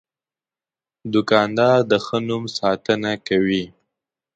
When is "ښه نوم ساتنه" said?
2.05-3.11